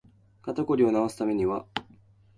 [0.41, 1.67] 肩こりを治すためには